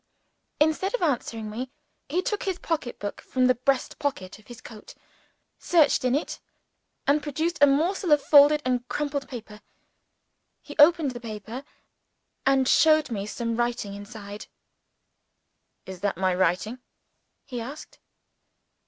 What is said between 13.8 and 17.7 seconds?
inside. "Is that my writing?" he